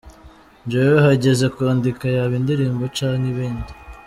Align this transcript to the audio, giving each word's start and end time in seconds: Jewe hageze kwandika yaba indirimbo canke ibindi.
Jewe 0.69 0.97
hageze 1.05 1.45
kwandika 1.55 2.05
yaba 2.15 2.33
indirimbo 2.39 2.83
canke 2.95 3.27
ibindi. 3.33 3.71